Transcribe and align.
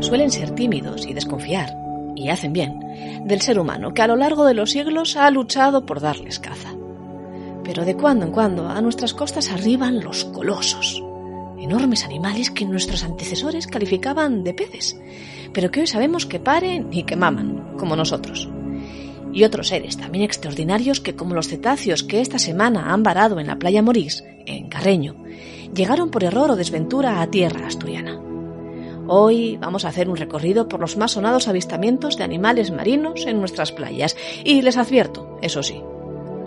suelen 0.00 0.30
ser 0.30 0.50
tímidos 0.50 1.06
y 1.06 1.14
desconfiar, 1.14 1.76
y 2.16 2.28
hacen 2.28 2.52
bien, 2.52 2.80
del 3.24 3.40
ser 3.40 3.58
humano 3.58 3.94
que 3.94 4.02
a 4.02 4.06
lo 4.06 4.16
largo 4.16 4.44
de 4.44 4.54
los 4.54 4.70
siglos 4.70 5.16
ha 5.16 5.30
luchado 5.30 5.86
por 5.86 6.00
darles 6.00 6.38
caza. 6.38 6.74
Pero 7.64 7.84
de 7.84 7.96
cuando 7.96 8.26
en 8.26 8.32
cuando 8.32 8.68
a 8.68 8.80
nuestras 8.80 9.14
costas 9.14 9.50
arriban 9.50 10.02
los 10.02 10.24
colosos, 10.24 11.02
enormes 11.58 12.04
animales 12.04 12.50
que 12.50 12.64
nuestros 12.64 13.04
antecesores 13.04 13.66
calificaban 13.66 14.42
de 14.42 14.54
peces, 14.54 14.98
pero 15.52 15.70
que 15.70 15.80
hoy 15.80 15.86
sabemos 15.86 16.26
que 16.26 16.40
paren 16.40 16.88
y 16.92 17.04
que 17.04 17.16
maman, 17.16 17.76
como 17.78 17.96
nosotros. 17.96 18.48
Y 19.32 19.44
otros 19.44 19.68
seres 19.68 19.96
también 19.96 20.24
extraordinarios 20.24 21.00
que, 21.00 21.14
como 21.14 21.34
los 21.34 21.48
cetáceos 21.48 22.02
que 22.02 22.20
esta 22.20 22.38
semana 22.38 22.92
han 22.92 23.02
varado 23.02 23.38
en 23.38 23.46
la 23.46 23.58
playa 23.58 23.82
Morís, 23.82 24.24
en 24.46 24.68
Carreño, 24.68 25.14
llegaron 25.72 26.10
por 26.10 26.24
error 26.24 26.50
o 26.50 26.56
desventura 26.56 27.22
a 27.22 27.30
tierra 27.30 27.66
asturiana. 27.66 28.19
Hoy 29.12 29.56
vamos 29.56 29.84
a 29.84 29.88
hacer 29.88 30.08
un 30.08 30.16
recorrido 30.16 30.68
por 30.68 30.78
los 30.78 30.96
más 30.96 31.10
sonados 31.10 31.48
avistamientos 31.48 32.16
de 32.16 32.22
animales 32.22 32.70
marinos 32.70 33.26
en 33.26 33.40
nuestras 33.40 33.72
playas. 33.72 34.16
Y 34.44 34.62
les 34.62 34.76
advierto, 34.76 35.36
eso 35.42 35.64
sí, 35.64 35.82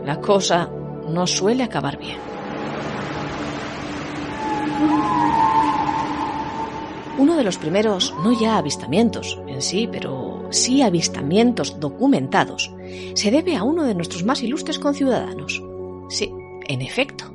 la 0.06 0.22
cosa 0.22 0.72
no 1.10 1.28
suele 1.28 1.64
acabar 1.64 2.00
bien. 2.00 2.20
Uno 7.18 7.36
de 7.36 7.44
los 7.44 7.58
primeros, 7.58 8.16
no 8.24 8.32
ya 8.32 8.56
avistamientos 8.56 9.38
en 9.46 9.62
sí, 9.62 9.90
pero 9.92 10.48
sí 10.50 10.82
avistamientos 10.82 11.82
documentados, 11.82 12.72
se 13.14 13.30
debe 13.30 13.58
a 13.58 13.64
uno 13.64 13.84
de 13.84 13.94
nuestros 13.94 14.24
más 14.24 14.42
ilustres 14.42 14.80
conciudadanos. 14.80 15.62
Sí, 16.08 16.32
en 16.70 16.82
efecto, 16.82 17.26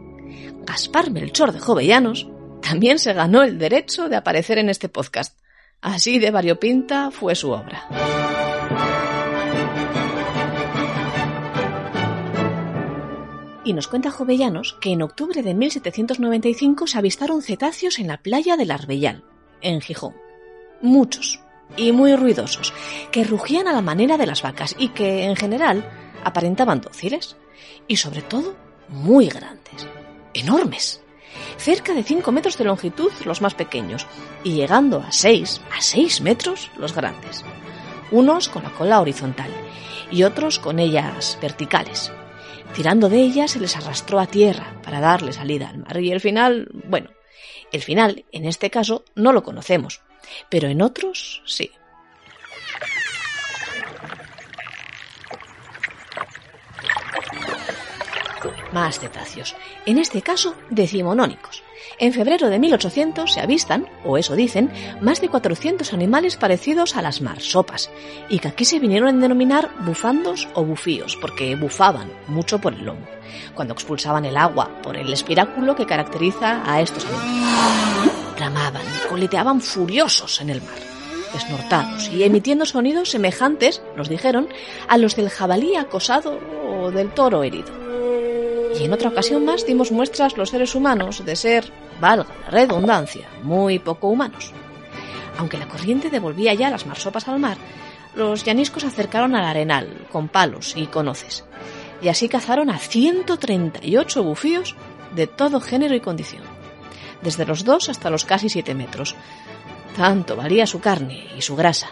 Gaspar 0.65 1.11
Melchor 1.11 1.53
de 1.53 1.61
Jovellanos 1.61 2.31
también 2.61 2.99
se 2.99 3.13
ganó 3.13 3.43
el 3.43 3.59
derecho 3.59 4.09
de 4.09 4.17
aparecer 4.17 4.59
en 4.59 4.69
este 4.69 4.89
podcast. 4.89 5.39
Así 5.81 6.19
de 6.19 6.31
variopinta 6.31 7.11
fue 7.11 7.35
su 7.35 7.51
obra. 7.51 7.89
Y 13.65 13.75
nos 13.75 13.87
cuenta 13.87 14.11
Jovellanos 14.11 14.79
que 14.81 14.91
en 14.91 15.03
octubre 15.03 15.43
de 15.43 15.55
1795 15.55 16.87
se 16.87 16.99
avistaron 16.99 17.43
cetáceos 17.43 17.99
en 17.99 18.09
la 18.09 18.17
playa 18.17 18.57
del 18.57 18.71
Arbellal, 18.71 19.25
en 19.61 19.81
Gijón. 19.81 20.15
Muchos 20.81 21.41
y 21.77 21.93
muy 21.93 22.17
ruidosos, 22.17 22.73
que 23.13 23.25
rugían 23.25 23.69
a 23.69 23.75
la 23.75 23.83
manera 23.83 24.17
de 24.17 24.27
las 24.27 24.43
vacas 24.43 24.75
y 24.79 24.89
que, 24.89 25.25
en 25.25 25.37
general, 25.37 25.85
aparentaban 26.25 26.81
dóciles 26.81 27.37
y, 27.87 27.97
sobre 27.97 28.23
todo, 28.23 28.57
muy 28.89 29.29
grandes, 29.29 29.87
enormes 30.33 31.03
cerca 31.57 31.95
de 31.95 32.03
5 32.03 32.31
metros 32.33 32.59
de 32.59 32.65
longitud 32.65 33.13
los 33.25 33.41
más 33.41 33.55
pequeños 33.55 34.07
y 34.45 34.55
llegando 34.55 34.99
a 35.01 35.13
6, 35.13 35.61
a 35.77 35.81
6 35.81 36.21
metros 36.21 36.71
los 36.77 36.95
grandes. 36.95 37.45
Unos 38.11 38.49
con 38.49 38.63
la 38.63 38.71
cola 38.71 39.01
horizontal 39.01 39.51
y 40.11 40.23
otros 40.23 40.59
con 40.59 40.79
ellas 40.79 41.39
verticales. 41.41 42.11
Tirando 42.75 43.09
de 43.09 43.21
ellas 43.21 43.53
se 43.53 43.61
les 43.61 43.77
arrastró 43.77 44.21
a 44.21 44.27
tierra 44.27 44.81
para 44.83 45.01
darle 45.01 45.33
salida 45.33 45.69
al 45.69 45.79
mar 45.79 46.01
y 46.01 46.13
el 46.13 46.21
final, 46.21 46.69
bueno, 46.85 47.11
el 47.73 47.83
final 47.83 48.25
en 48.33 48.45
este 48.45 48.71
caso 48.71 49.05
no 49.15 49.33
lo 49.33 49.43
conocemos, 49.43 50.01
pero 50.49 50.69
en 50.69 50.83
otros 50.83 51.43
sí. 51.47 51.71
Más 58.73 58.99
cetáceos, 58.99 59.57
en 59.87 59.99
este 59.99 60.23
caso 60.23 60.55
decimonónicos. 60.71 61.63
En 61.99 62.13
febrero 62.13 62.49
de 62.49 62.59
1800 62.59 63.33
se 63.33 63.41
avistan, 63.41 63.89
o 64.05 64.19
eso 64.19 64.37
dicen, 64.37 64.71
más 65.01 65.21
de 65.21 65.29
400 65.29 65.93
animales 65.93 66.37
parecidos 66.37 66.97
a 66.97 67.03
las 67.03 67.21
marsopas, 67.21 67.91
y 68.29 68.39
que 68.39 68.49
aquí 68.49 68.65
se 68.65 68.79
vinieron 68.79 69.09
a 69.09 69.21
denominar 69.21 69.71
bufandos 69.81 70.49
o 70.55 70.65
bufíos, 70.65 71.17
porque 71.21 71.57
bufaban 71.57 72.11
mucho 72.29 72.61
por 72.61 72.75
el 72.75 72.85
lomo, 72.85 73.07
cuando 73.55 73.75
expulsaban 73.75 74.25
el 74.25 74.37
agua 74.37 74.71
por 74.83 74.97
el 74.97 75.13
espiráculo 75.13 75.75
que 75.75 75.87
caracteriza 75.87 76.63
a 76.65 76.81
estos 76.81 77.05
animales. 77.07 78.37
Bramaban 78.37 78.83
y 78.83 79.09
coleteaban 79.09 79.61
furiosos 79.61 80.41
en 80.41 80.51
el 80.51 80.63
mar, 80.63 80.79
desnortados 81.33 82.09
y 82.09 82.23
emitiendo 82.23 82.67
sonidos 82.67 83.11
semejantes, 83.11 83.83
nos 83.97 84.09
dijeron, 84.09 84.49
a 84.89 84.99
los 84.99 85.17
del 85.17 85.31
jabalí 85.31 85.75
acosado 85.75 86.39
o 86.69 86.91
del 86.91 87.11
toro 87.11 87.43
herido. 87.43 87.88
Y 88.79 88.85
en 88.85 88.93
otra 88.93 89.09
ocasión 89.09 89.45
más 89.45 89.67
dimos 89.67 89.91
muestras 89.91 90.37
los 90.37 90.51
seres 90.51 90.75
humanos 90.75 91.25
de 91.25 91.35
ser, 91.35 91.73
valga 92.01 92.33
la 92.45 92.51
redundancia, 92.51 93.29
muy 93.43 93.81
poco 93.81 94.09
humanos. 94.09 94.53
Aunque 95.37 95.59
la 95.59 95.67
corriente 95.67 96.11
devolvía 96.11 96.55
ya 96.55 96.71
las 96.71 96.87
marsopas 96.87 97.27
al 97.27 97.41
mar, 97.41 97.59
los 98.15 98.45
llaniscos 98.45 98.85
acercaron 98.85 99.35
al 99.35 99.45
arenal 99.45 100.07
con 100.13 100.29
palos 100.29 100.75
y 100.77 100.87
con 100.87 101.09
hoces, 101.09 101.45
y 102.01 102.09
así 102.09 102.29
cazaron 102.29 102.71
a 102.71 102.79
138 102.79 104.23
bufíos 104.23 104.77
de 105.15 105.27
todo 105.27 105.61
género 105.61 105.95
y 105.95 106.01
condición, 106.01 106.43
desde 107.23 107.47
los 107.47 107.65
2 107.65 107.89
hasta 107.89 108.11
los 108.11 108.25
casi 108.25 108.49
7 108.49 108.75
metros. 108.75 109.17
Tanto 109.97 110.37
valía 110.37 110.67
su 110.67 110.81
carne 110.81 111.27
y 111.37 111.43
su 111.43 111.57
grasa, 111.57 111.89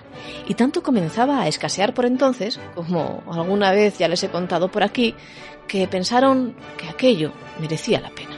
y 0.47 0.55
tanto 0.55 0.83
comenzaba 0.83 1.43
a 1.43 1.49
escasear 1.49 1.93
por 1.93 2.07
entonces, 2.07 2.61
como 2.75 3.23
alguna 3.31 3.73
vez 3.73 3.99
ya 3.99 4.09
les 4.09 4.23
he 4.23 4.29
contado 4.29 4.71
por 4.71 4.83
aquí, 4.83 5.15
que 5.67 5.89
pensaron 5.89 6.55
que 6.79 6.89
aquello 6.89 7.33
merecía 7.61 8.01
la 8.01 8.11
pena. 8.11 8.37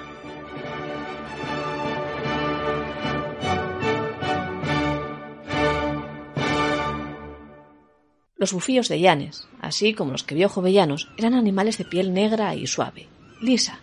Los 8.36 8.52
bufíos 8.52 8.88
de 8.88 9.00
Llanes, 9.00 9.48
así 9.60 9.94
como 9.94 10.12
los 10.12 10.22
que 10.22 10.36
vio 10.36 10.48
Jovellanos, 10.48 11.10
eran 11.18 11.34
animales 11.34 11.76
de 11.76 11.84
piel 11.84 12.14
negra 12.14 12.54
y 12.54 12.68
suave, 12.68 13.08
lisa, 13.40 13.80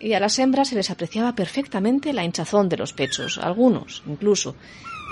y 0.00 0.12
a 0.12 0.20
las 0.20 0.38
hembras 0.38 0.68
se 0.68 0.74
les 0.74 0.90
apreciaba 0.90 1.34
perfectamente 1.34 2.12
la 2.12 2.24
hinchazón 2.24 2.68
de 2.68 2.76
los 2.76 2.92
pechos, 2.92 3.38
algunos, 3.38 4.02
incluso, 4.06 4.56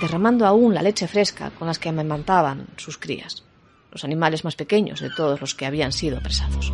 derramando 0.00 0.46
aún 0.46 0.74
la 0.74 0.82
leche 0.82 1.08
fresca 1.08 1.50
con 1.50 1.66
las 1.66 1.78
que 1.78 1.88
amamantaban 1.88 2.66
sus 2.76 2.98
crías, 2.98 3.44
los 3.90 4.04
animales 4.04 4.44
más 4.44 4.56
pequeños 4.56 5.00
de 5.00 5.10
todos 5.10 5.40
los 5.40 5.54
que 5.54 5.66
habían 5.66 5.92
sido 5.92 6.18
apresados. 6.18 6.72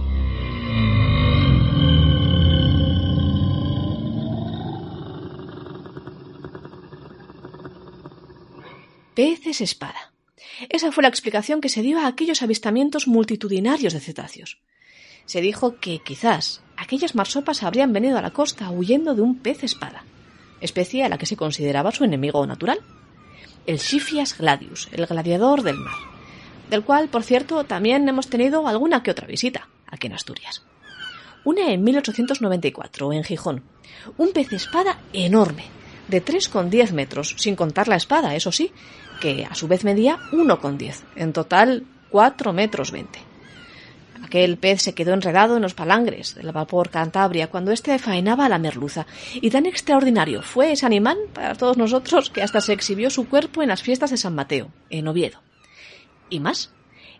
Peces 9.14 9.60
espada. 9.60 10.12
Esa 10.68 10.92
fue 10.92 11.02
la 11.02 11.08
explicación 11.08 11.60
que 11.60 11.68
se 11.68 11.82
dio 11.82 11.98
a 11.98 12.06
aquellos 12.06 12.42
avistamientos 12.42 13.08
multitudinarios 13.08 13.92
de 13.92 13.98
cetáceos. 13.98 14.60
Se 15.26 15.40
dijo 15.40 15.80
que 15.80 15.98
quizás 15.98 16.62
aquellas 16.78 17.14
marsopas 17.14 17.62
habrían 17.62 17.92
venido 17.92 18.16
a 18.16 18.22
la 18.22 18.30
costa 18.30 18.70
huyendo 18.70 19.14
de 19.14 19.22
un 19.22 19.38
pez 19.38 19.64
espada, 19.64 20.04
especie 20.60 21.04
a 21.04 21.08
la 21.08 21.18
que 21.18 21.26
se 21.26 21.36
consideraba 21.36 21.92
su 21.92 22.04
enemigo 22.04 22.46
natural, 22.46 22.78
el 23.66 23.80
Siphias 23.80 24.38
gladius, 24.38 24.88
el 24.92 25.04
gladiador 25.06 25.62
del 25.62 25.76
mar, 25.76 25.96
del 26.70 26.84
cual, 26.84 27.08
por 27.08 27.24
cierto, 27.24 27.64
también 27.64 28.08
hemos 28.08 28.28
tenido 28.28 28.66
alguna 28.66 29.02
que 29.02 29.10
otra 29.10 29.26
visita 29.26 29.68
aquí 29.86 30.06
en 30.06 30.14
Asturias. 30.14 30.62
Una 31.44 31.72
en 31.72 31.82
1894, 31.82 33.12
en 33.12 33.24
Gijón. 33.24 33.62
Un 34.16 34.32
pez 34.32 34.52
espada 34.52 35.00
enorme, 35.12 35.64
de 36.08 36.24
3,10 36.24 36.92
metros, 36.92 37.34
sin 37.38 37.56
contar 37.56 37.88
la 37.88 37.96
espada, 37.96 38.34
eso 38.34 38.52
sí, 38.52 38.72
que 39.20 39.44
a 39.44 39.54
su 39.54 39.68
vez 39.68 39.84
medía 39.84 40.18
1,10, 40.32 41.00
en 41.16 41.32
total 41.32 41.86
4 42.10 42.52
metros 42.52 42.92
20. 42.92 43.27
Aquel 44.22 44.58
pez 44.58 44.82
se 44.82 44.94
quedó 44.94 45.14
enredado 45.14 45.56
en 45.56 45.62
los 45.62 45.74
palangres 45.74 46.34
del 46.34 46.52
vapor 46.52 46.90
Cantabria 46.90 47.48
cuando 47.48 47.72
éste 47.72 47.98
faenaba 47.98 48.46
a 48.46 48.48
la 48.48 48.58
merluza, 48.58 49.06
y 49.34 49.50
tan 49.50 49.66
extraordinario 49.66 50.42
fue 50.42 50.72
ese 50.72 50.86
animal 50.86 51.18
para 51.32 51.54
todos 51.54 51.76
nosotros 51.76 52.30
que 52.30 52.42
hasta 52.42 52.60
se 52.60 52.72
exhibió 52.72 53.10
su 53.10 53.28
cuerpo 53.28 53.62
en 53.62 53.68
las 53.68 53.82
fiestas 53.82 54.10
de 54.10 54.16
San 54.16 54.34
Mateo, 54.34 54.70
en 54.90 55.08
Oviedo. 55.08 55.40
¿Y 56.30 56.40
más? 56.40 56.72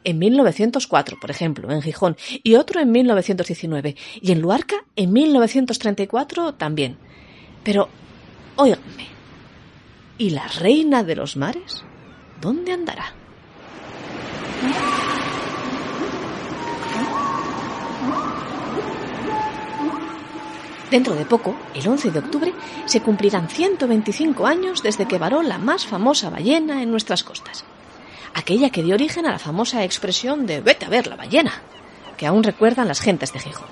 En 0.04 0.18
1904, 0.18 1.18
por 1.20 1.30
ejemplo, 1.30 1.70
en 1.72 1.82
Gijón, 1.82 2.16
y 2.42 2.54
otro 2.54 2.80
en 2.80 2.90
1919, 2.92 3.96
y 4.20 4.32
en 4.32 4.40
Luarca 4.40 4.76
en 4.96 5.12
1934 5.12 6.54
también. 6.54 6.96
Pero, 7.64 7.88
óiganme, 8.56 9.08
¿y 10.16 10.30
la 10.30 10.46
reina 10.46 11.02
de 11.02 11.16
los 11.16 11.36
mares? 11.36 11.84
¿Dónde 12.40 12.72
andará? 12.72 13.12
Dentro 20.90 21.14
de 21.14 21.26
poco, 21.26 21.54
el 21.74 21.86
11 21.86 22.10
de 22.10 22.18
octubre, 22.18 22.54
se 22.86 23.02
cumplirán 23.02 23.48
125 23.48 24.46
años 24.46 24.82
desde 24.82 25.06
que 25.06 25.18
varó 25.18 25.42
la 25.42 25.58
más 25.58 25.86
famosa 25.86 26.30
ballena 26.30 26.82
en 26.82 26.90
nuestras 26.90 27.22
costas. 27.22 27.64
Aquella 28.34 28.70
que 28.70 28.82
dio 28.82 28.94
origen 28.94 29.26
a 29.26 29.32
la 29.32 29.38
famosa 29.38 29.84
expresión 29.84 30.46
de 30.46 30.60
vete 30.60 30.86
a 30.86 30.88
ver 30.88 31.06
la 31.06 31.16
ballena, 31.16 31.52
que 32.16 32.26
aún 32.26 32.42
recuerdan 32.42 32.88
las 32.88 33.00
gentes 33.00 33.32
de 33.32 33.40
Gijón. 33.40 33.68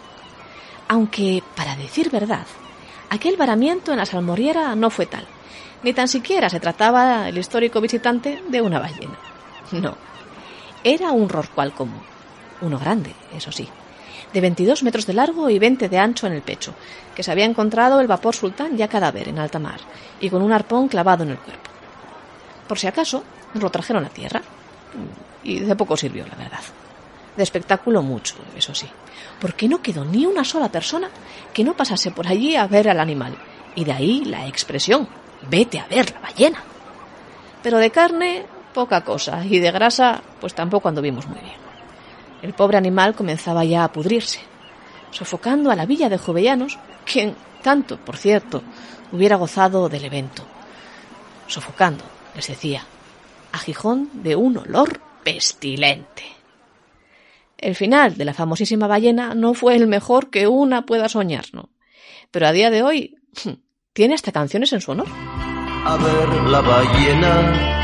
Aunque, 0.88 1.42
para 1.54 1.74
decir 1.76 2.10
verdad, 2.10 2.46
aquel 3.08 3.36
varamiento 3.36 3.92
en 3.92 3.98
la 3.98 4.06
salmorriera 4.06 4.74
no 4.74 4.90
fue 4.90 5.06
tal, 5.06 5.26
Ni 5.82 5.92
tan 5.92 6.08
siquiera 6.08 6.48
se 6.48 6.60
trataba 6.60 7.28
el 7.28 7.38
histórico 7.38 7.80
visitante 7.80 8.42
de 8.48 8.60
una 8.60 8.78
ballena. 8.78 9.18
No. 9.72 9.96
Era 10.82 11.12
un 11.12 11.28
rorcual 11.28 11.72
común. 11.72 12.02
Uno 12.60 12.78
grande, 12.78 13.14
eso 13.34 13.52
sí. 13.52 13.68
De 14.32 14.40
22 14.40 14.82
metros 14.82 15.06
de 15.06 15.14
largo 15.14 15.48
y 15.48 15.58
20 15.58 15.88
de 15.88 15.98
ancho 15.98 16.26
en 16.26 16.34
el 16.34 16.42
pecho, 16.42 16.74
que 17.14 17.22
se 17.22 17.30
había 17.30 17.44
encontrado 17.44 18.00
el 18.00 18.06
vapor 18.06 18.34
sultán 18.34 18.76
ya 18.76 18.88
cadáver 18.88 19.28
en 19.28 19.38
alta 19.38 19.58
mar 19.58 19.80
y 20.20 20.28
con 20.28 20.42
un 20.42 20.52
arpón 20.52 20.88
clavado 20.88 21.24
en 21.24 21.30
el 21.30 21.38
cuerpo. 21.38 21.70
Por 22.66 22.78
si 22.78 22.86
acaso, 22.86 23.22
nos 23.54 23.62
lo 23.62 23.70
trajeron 23.70 24.04
a 24.04 24.08
tierra. 24.08 24.42
Y 25.42 25.60
de 25.60 25.76
poco 25.76 25.96
sirvió, 25.96 26.26
la 26.26 26.34
verdad. 26.34 26.60
De 27.36 27.42
espectáculo 27.42 28.02
mucho, 28.02 28.34
eso 28.56 28.74
sí. 28.74 28.88
Porque 29.40 29.68
no 29.68 29.82
quedó 29.82 30.04
ni 30.04 30.26
una 30.26 30.44
sola 30.44 30.70
persona 30.70 31.08
que 31.52 31.64
no 31.64 31.74
pasase 31.74 32.10
por 32.10 32.26
allí 32.26 32.56
a 32.56 32.66
ver 32.66 32.88
al 32.88 33.00
animal. 33.00 33.36
Y 33.74 33.84
de 33.84 33.92
ahí 33.92 34.24
la 34.24 34.46
expresión, 34.46 35.06
vete 35.48 35.78
a 35.78 35.86
ver 35.86 36.12
la 36.12 36.20
ballena. 36.20 36.62
Pero 37.62 37.78
de 37.78 37.90
carne, 37.90 38.46
poca 38.72 39.02
cosa. 39.02 39.44
Y 39.44 39.58
de 39.58 39.70
grasa, 39.70 40.22
pues 40.40 40.54
tampoco 40.54 40.88
anduvimos 40.88 41.26
muy 41.26 41.40
bien. 41.40 41.65
El 42.42 42.52
pobre 42.52 42.76
animal 42.76 43.14
comenzaba 43.14 43.64
ya 43.64 43.84
a 43.84 43.92
pudrirse, 43.92 44.40
sofocando 45.10 45.70
a 45.70 45.76
la 45.76 45.86
villa 45.86 46.08
de 46.08 46.18
Jovellanos, 46.18 46.78
quien 47.04 47.34
tanto, 47.62 47.98
por 47.98 48.16
cierto, 48.16 48.62
hubiera 49.12 49.36
gozado 49.36 49.88
del 49.88 50.04
evento. 50.04 50.44
Sofocando, 51.46 52.04
les 52.34 52.48
decía, 52.48 52.84
a 53.52 53.58
Gijón 53.58 54.10
de 54.12 54.36
un 54.36 54.58
olor 54.58 55.00
pestilente. 55.24 56.24
El 57.58 57.74
final 57.74 58.16
de 58.16 58.24
la 58.24 58.34
famosísima 58.34 58.86
ballena 58.86 59.34
no 59.34 59.54
fue 59.54 59.76
el 59.76 59.86
mejor 59.86 60.30
que 60.30 60.46
una 60.46 60.84
pueda 60.84 61.08
soñar, 61.08 61.46
¿no? 61.52 61.70
Pero 62.30 62.46
a 62.46 62.52
día 62.52 62.70
de 62.70 62.82
hoy 62.82 63.16
tiene 63.92 64.14
hasta 64.14 64.32
canciones 64.32 64.72
en 64.72 64.80
su 64.80 64.92
honor. 64.92 65.08
A 65.08 65.96
ver 65.96 66.28
la 66.50 66.60
ballena, 66.60 67.82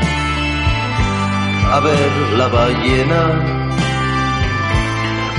a 1.71 1.79
ver 1.79 2.37
la 2.37 2.47
ballena, 2.49 3.62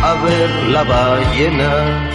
a 0.03 0.15
ver 0.25 0.51
la 0.69 0.85
ballena, 0.85 2.11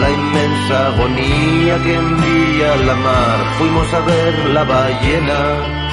la 0.00 0.10
inmensa 0.10 0.86
agonía 0.88 1.82
que 1.82 1.94
envía 1.94 2.76
la 2.76 2.94
mar. 2.94 3.38
Fuimos 3.58 3.92
a 3.94 4.00
ver 4.00 4.48
la 4.50 4.64
ballena 4.64 5.84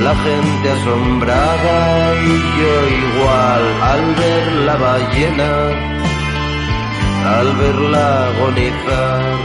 la 0.00 0.16
gente 0.16 0.70
asombrada 0.70 2.14
y 2.24 2.28
yo 2.58 2.74
igual 3.06 3.82
al 3.82 4.14
ver 4.14 4.52
la 4.64 4.76
ballena, 4.76 5.50
al 7.38 7.56
verla 7.56 8.28
agonizar. 8.28 9.38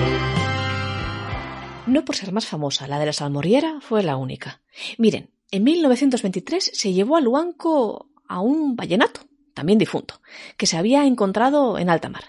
No 1.85 2.03
por 2.05 2.15
ser 2.15 2.31
más 2.31 2.47
famosa, 2.47 2.87
la 2.87 2.97
de 2.97 3.05
la 3.07 3.13
salmoriera 3.13 3.79
fue 3.81 4.03
la 4.03 4.15
única. 4.17 4.61
Miren, 4.97 5.29
en 5.51 5.63
1923 5.63 6.71
se 6.73 6.93
llevó 6.93 7.17
a 7.17 7.21
Luanco 7.21 8.06
a 8.27 8.39
un 8.39 8.75
vallenato, 8.75 9.21
también 9.53 9.79
difunto, 9.79 10.21
que 10.55 10.67
se 10.67 10.77
había 10.77 11.05
encontrado 11.05 11.79
en 11.79 11.89
alta 11.89 12.09
mar. 12.09 12.25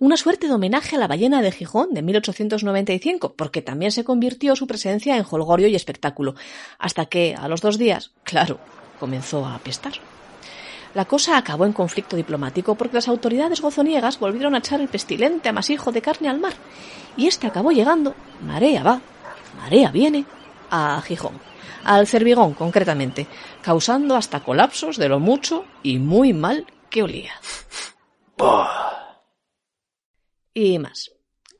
Una 0.00 0.16
suerte 0.16 0.48
de 0.48 0.52
homenaje 0.52 0.96
a 0.96 0.98
la 0.98 1.06
ballena 1.06 1.40
de 1.40 1.52
Gijón 1.52 1.94
de 1.94 2.02
1895, 2.02 3.34
porque 3.34 3.62
también 3.62 3.92
se 3.92 4.02
convirtió 4.02 4.56
su 4.56 4.66
presencia 4.66 5.16
en 5.16 5.24
holgorio 5.30 5.68
y 5.68 5.76
espectáculo, 5.76 6.34
hasta 6.78 7.06
que, 7.06 7.36
a 7.38 7.46
los 7.46 7.60
dos 7.60 7.78
días, 7.78 8.10
claro, 8.24 8.58
comenzó 8.98 9.46
a 9.46 9.54
apestar. 9.54 9.92
La 10.94 11.04
cosa 11.04 11.38
acabó 11.38 11.64
en 11.64 11.72
conflicto 11.72 12.16
diplomático 12.16 12.74
porque 12.74 12.96
las 12.96 13.08
autoridades 13.08 13.60
gozoniegas 13.60 14.18
volvieron 14.18 14.54
a 14.54 14.58
echar 14.58 14.80
el 14.80 14.88
pestilente 14.88 15.48
amasijo 15.48 15.92
de 15.92 16.02
carne 16.02 16.28
al 16.28 16.40
mar, 16.40 16.54
y 17.16 17.28
este 17.28 17.46
acabó 17.46 17.70
llegando, 17.70 18.14
marea 18.44 18.82
va, 18.82 19.00
marea 19.56 19.90
viene, 19.92 20.24
a 20.72 21.00
Gijón 21.02 21.52
al 21.84 22.06
Cervigón 22.06 22.54
concretamente, 22.54 23.26
causando 23.62 24.16
hasta 24.16 24.40
colapsos 24.40 24.96
de 24.96 25.08
lo 25.08 25.20
mucho 25.20 25.64
y 25.82 25.98
muy 25.98 26.32
mal 26.32 26.66
que 26.90 27.02
olía. 27.02 27.32
Y 30.54 30.78
más. 30.78 31.12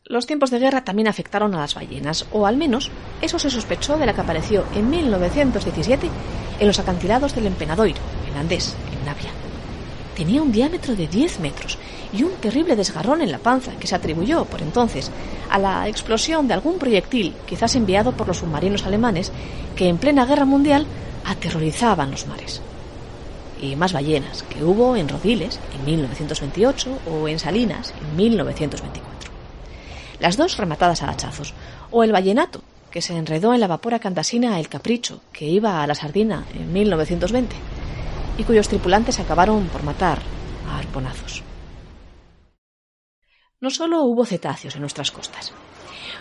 Los 0.05 0.26
tiempos 0.26 0.50
de 0.50 0.59
guerra 0.59 0.85
también 0.85 1.09
afectaron 1.09 1.55
a 1.55 1.59
las 1.59 1.75
ballenas, 1.75 2.26
o 2.32 2.47
al 2.47 2.56
menos 2.56 2.91
eso 3.23 3.38
se 3.38 3.50
sospechó 3.50 3.97
de 3.97 4.06
la 4.06 4.14
que 4.14 4.20
apareció 4.20 4.64
en 4.75 4.91
1917 4.91 6.11
en 6.61 6.67
los 6.67 6.79
acantilados 6.79 7.35
del 7.35 7.47
Empenadoiro, 7.47 8.00
en 8.29 8.37
Andés, 8.37 8.76
en 8.93 9.06
Navia. 9.06 9.42
Tenía 10.22 10.40
un 10.40 10.52
diámetro 10.52 10.94
de 10.94 11.08
10 11.08 11.40
metros 11.40 11.78
y 12.12 12.22
un 12.22 12.30
terrible 12.34 12.76
desgarrón 12.76 13.22
en 13.22 13.32
la 13.32 13.40
panza 13.40 13.72
que 13.72 13.88
se 13.88 13.96
atribuyó, 13.96 14.44
por 14.44 14.62
entonces, 14.62 15.10
a 15.50 15.58
la 15.58 15.88
explosión 15.88 16.46
de 16.46 16.54
algún 16.54 16.78
proyectil, 16.78 17.34
quizás 17.44 17.74
enviado 17.74 18.12
por 18.12 18.28
los 18.28 18.36
submarinos 18.36 18.86
alemanes, 18.86 19.32
que 19.74 19.88
en 19.88 19.98
plena 19.98 20.24
guerra 20.24 20.44
mundial 20.44 20.86
aterrorizaban 21.24 22.12
los 22.12 22.28
mares. 22.28 22.62
Y 23.60 23.74
más 23.74 23.92
ballenas, 23.92 24.44
que 24.44 24.62
hubo 24.62 24.94
en 24.94 25.08
Rodiles 25.08 25.58
en 25.76 25.84
1928 25.86 26.98
o 27.10 27.26
en 27.26 27.40
Salinas 27.40 27.92
en 28.00 28.14
1924. 28.16 29.32
Las 30.20 30.36
dos 30.36 30.56
rematadas 30.56 31.02
a 31.02 31.10
hachazos, 31.10 31.52
o 31.90 32.04
el 32.04 32.12
ballenato, 32.12 32.62
que 32.92 33.02
se 33.02 33.16
enredó 33.16 33.54
en 33.54 33.60
la 33.60 33.66
vapora 33.66 33.98
candasina 33.98 34.60
El 34.60 34.69
Capricho, 34.69 35.20
que 35.32 35.46
iba 35.46 35.82
a 35.82 35.86
la 35.88 35.96
Sardina 35.96 36.44
en 36.54 36.72
1920, 36.72 37.56
y 38.38 38.44
cuyos 38.44 38.69
tripulantes 38.69 39.20
acabaron 39.20 39.67
por 39.69 39.82
matar 39.82 40.19
a 40.69 40.79
arponazos 40.79 41.43
no 43.62 43.70
solo 43.70 44.02
hubo 44.02 44.26
cetáceos 44.26 44.75
en 44.75 44.81
nuestras 44.82 45.12
costas. 45.12 45.52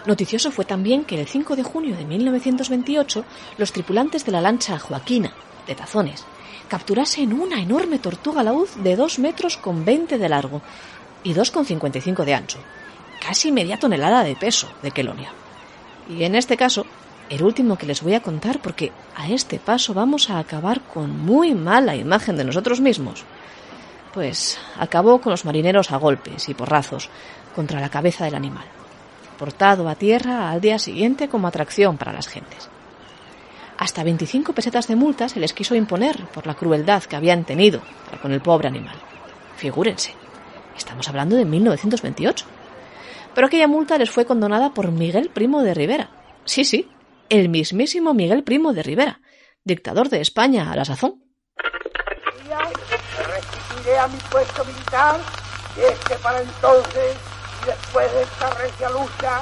Noticioso 0.06 0.52
fue 0.52 0.63
también 0.63 1.04
que 1.04 1.19
el 1.19 1.28
5 1.28 1.56
de 1.56 1.63
junio 1.63 1.98
de 1.98 2.06
1928 2.06 3.25
los 3.58 3.74
tripulantes 3.74 4.25
de 4.25 4.31
la 4.31 4.42
lancha 4.42 4.78
Joaquina, 4.78 5.34
de 5.66 5.75
Tazones, 5.75 6.24
capturasen 6.69 7.34
una 7.34 7.60
enorme 7.60 7.98
tortuga 7.98 8.44
laúd 8.44 8.69
de 8.75 8.96
2 8.96 9.19
metros 9.19 9.58
con 9.58 9.84
20 9.84 10.19
de 10.19 10.30
largo 10.30 10.62
y 11.24 11.34
2,55 11.34 12.24
de 12.24 12.34
ancho, 12.36 12.60
casi 13.19 13.52
media 13.52 13.78
tonelada 13.78 14.24
de 14.24 14.36
peso 14.36 14.72
de 14.84 14.92
quelonia. 14.92 15.34
Y 16.08 16.24
en 16.24 16.36
este 16.36 16.58
caso, 16.58 16.86
el 17.31 17.44
último 17.44 17.78
que 17.78 17.88
les 17.88 18.04
voy 18.04 18.13
a 18.13 18.22
contar 18.22 18.62
porque 18.62 18.92
a 19.16 19.30
este 19.30 19.57
paso 19.57 19.95
vamos 19.95 20.30
a 20.30 20.38
acabar 20.38 20.81
con 20.81 21.19
muy 21.19 21.56
mala 21.56 21.95
imagen 21.95 22.38
de 22.38 22.44
nosotros 22.44 22.80
mismos 22.80 23.25
pues 24.13 24.60
acabó 24.78 25.19
con 25.22 25.31
los 25.31 25.45
marineros 25.45 25.92
a 25.92 25.98
golpes 25.98 26.50
y 26.50 26.54
porrazos 26.54 27.10
contra 27.56 27.79
la 27.79 27.89
cabeza 27.89 28.25
del 28.25 28.36
animal, 28.36 28.65
portado 29.38 29.88
a 29.88 29.96
tierra 29.96 30.51
al 30.51 30.62
día 30.62 30.79
siguiente 30.79 31.29
como 31.29 31.48
atracción 31.48 31.98
para 31.98 32.13
las 32.13 32.27
gentes. 32.27 32.70
Hasta 33.77 34.03
25 34.03 34.53
pesetas 34.53 34.88
de 34.88 34.96
multa 34.96 35.27
se 35.27 35.39
les 35.39 35.53
quiso 35.53 35.75
imponer 35.75 36.25
por 36.27 36.46
la 36.46 36.53
crueldad 36.53 37.03
que 37.03 37.15
habían 37.15 37.46
tenido 37.46 37.82
con 38.22 38.32
el 38.32 38.41
pobre 38.41 38.67
animal. 38.67 38.96
Figúrense, 39.56 40.13
estamos 40.77 41.08
hablando 41.10 41.36
de 41.36 41.46
1928. 41.46 42.46
Pero 43.34 43.48
aquella 43.48 43.67
multa 43.67 43.98
les 43.98 44.12
fue 44.12 44.25
condonada 44.25 44.74
por 44.74 44.91
Miguel 44.91 45.29
Primo 45.29 45.63
de 45.63 45.74
Rivera. 45.74 46.10
Sí, 46.46 46.63
sí, 46.65 46.88
el 47.32 47.50
mismísimo 47.50 48.14
Miguel 48.14 48.44
Primo 48.44 48.74
de 48.74 48.84
Rivera, 48.84 49.22
dictador 49.64 50.10
de 50.10 50.22
España 50.22 50.72
a 50.72 50.76
la 50.76 50.86
sazón 50.86 51.24
a 53.98 54.08
mi 54.08 54.18
puesto 54.32 54.64
militar 54.66 55.20
y 55.78 55.82
es 55.82 56.00
que 56.00 56.16
para 56.16 56.42
entonces, 56.42 57.16
después 57.66 58.12
de 58.14 58.24
esta 58.24 58.90
lucha 58.90 59.42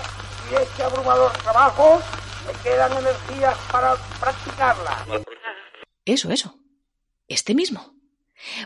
y 0.52 0.56
este 0.56 0.84
abrumador 0.84 1.32
trabajo, 1.44 2.02
me 2.46 2.54
quedan 2.64 2.92
energías 2.92 3.58
para 3.72 3.96
practicarla. 4.20 5.24
Eso, 6.06 6.32
eso. 6.32 6.56
Este 7.28 7.54
mismo. 7.54 7.94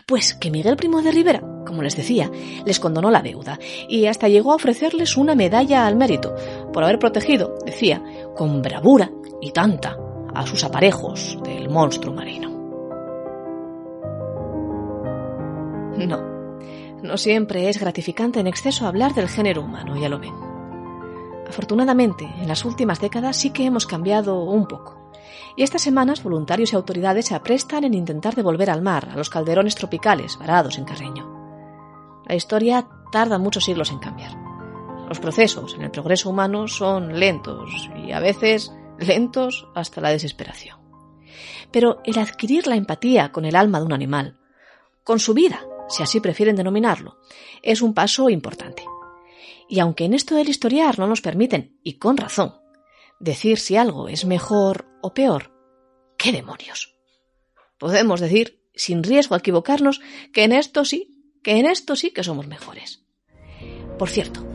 Pues 0.06 0.34
que 0.34 0.50
Miguel 0.50 0.76
Primo 0.76 1.02
de 1.02 1.10
Rivera, 1.10 1.40
como 1.66 1.82
les 1.82 1.96
decía, 1.96 2.30
les 2.64 2.78
condonó 2.78 3.10
la 3.10 3.22
deuda 3.22 3.58
y 3.88 4.06
hasta 4.06 4.28
llegó 4.28 4.52
a 4.52 4.56
ofrecerles 4.56 5.16
una 5.16 5.34
medalla 5.34 5.86
al 5.86 5.96
mérito 5.96 6.34
por 6.74 6.84
haber 6.84 6.98
protegido, 6.98 7.54
decía, 7.64 8.02
con 8.36 8.60
bravura 8.60 9.10
y 9.40 9.52
tanta 9.52 9.96
a 10.34 10.44
sus 10.44 10.64
aparejos 10.64 11.38
del 11.44 11.70
monstruo 11.70 12.12
marino. 12.12 12.50
No, 15.96 16.20
no 17.02 17.16
siempre 17.16 17.68
es 17.68 17.78
gratificante 17.78 18.40
en 18.40 18.48
exceso 18.48 18.86
hablar 18.86 19.14
del 19.14 19.28
género 19.28 19.62
humano, 19.62 19.96
ya 19.96 20.08
lo 20.08 20.18
ven. 20.18 20.34
Afortunadamente, 21.48 22.24
en 22.40 22.48
las 22.48 22.64
últimas 22.64 23.00
décadas 23.00 23.36
sí 23.36 23.50
que 23.50 23.64
hemos 23.64 23.86
cambiado 23.86 24.42
un 24.42 24.66
poco. 24.66 25.12
Y 25.56 25.62
estas 25.62 25.82
semanas 25.82 26.24
voluntarios 26.24 26.72
y 26.72 26.76
autoridades 26.76 27.26
se 27.26 27.36
aprestan 27.36 27.84
en 27.84 27.94
intentar 27.94 28.34
devolver 28.34 28.70
al 28.70 28.82
mar 28.82 29.08
a 29.12 29.16
los 29.16 29.30
calderones 29.30 29.76
tropicales 29.76 30.36
varados 30.36 30.78
en 30.78 30.84
Carreño. 30.84 32.22
La 32.26 32.34
historia 32.34 32.88
tarda 33.12 33.38
muchos 33.38 33.64
siglos 33.64 33.92
en 33.92 34.00
cambiar. 34.00 34.53
Los 35.14 35.20
procesos 35.20 35.74
en 35.74 35.82
el 35.82 35.92
progreso 35.92 36.28
humano 36.28 36.66
son 36.66 37.20
lentos 37.20 37.70
y 38.04 38.10
a 38.10 38.18
veces 38.18 38.72
lentos 38.98 39.68
hasta 39.76 40.00
la 40.00 40.10
desesperación. 40.10 40.80
Pero 41.70 42.00
el 42.02 42.18
adquirir 42.18 42.66
la 42.66 42.74
empatía 42.74 43.30
con 43.30 43.44
el 43.44 43.54
alma 43.54 43.78
de 43.78 43.86
un 43.86 43.92
animal, 43.92 44.40
con 45.04 45.20
su 45.20 45.32
vida, 45.32 45.64
si 45.88 46.02
así 46.02 46.18
prefieren 46.18 46.56
denominarlo, 46.56 47.20
es 47.62 47.80
un 47.80 47.94
paso 47.94 48.28
importante. 48.28 48.82
Y 49.68 49.78
aunque 49.78 50.04
en 50.04 50.14
esto 50.14 50.34
del 50.34 50.48
historiar 50.48 50.98
no 50.98 51.06
nos 51.06 51.20
permiten, 51.20 51.78
y 51.84 51.98
con 51.98 52.16
razón, 52.16 52.56
decir 53.20 53.60
si 53.60 53.76
algo 53.76 54.08
es 54.08 54.24
mejor 54.24 54.88
o 55.00 55.14
peor, 55.14 55.52
¿qué 56.18 56.32
demonios? 56.32 56.96
Podemos 57.78 58.18
decir, 58.18 58.68
sin 58.74 59.04
riesgo 59.04 59.36
a 59.36 59.38
equivocarnos, 59.38 60.00
que 60.32 60.42
en 60.42 60.50
esto 60.50 60.84
sí, 60.84 61.38
que 61.44 61.60
en 61.60 61.66
esto 61.66 61.94
sí 61.94 62.10
que 62.10 62.24
somos 62.24 62.48
mejores. 62.48 63.06
Por 63.96 64.10
cierto, 64.10 64.53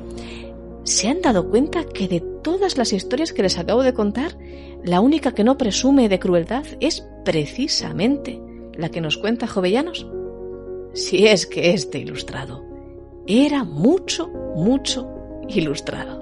¿se 0.89 1.07
han 1.07 1.21
dado 1.21 1.49
cuenta 1.49 1.83
que 1.83 2.07
de 2.07 2.19
todas 2.19 2.77
las 2.77 2.93
historias 2.93 3.31
que 3.31 3.43
les 3.43 3.59
acabo 3.59 3.83
de 3.83 3.93
contar, 3.93 4.35
la 4.83 5.01
única 5.01 5.33
que 5.33 5.43
no 5.43 5.55
presume 5.55 6.09
de 6.09 6.19
crueldad 6.19 6.65
es 6.79 7.05
precisamente 7.23 8.41
la 8.73 8.89
que 8.89 8.99
nos 8.99 9.17
cuenta 9.17 9.45
Jovellanos? 9.45 10.07
Si 10.93 11.27
es 11.27 11.45
que 11.45 11.73
este 11.73 11.99
ilustrado 11.99 12.65
era 13.27 13.63
mucho, 13.63 14.29
mucho 14.55 15.07
ilustrado. 15.47 16.18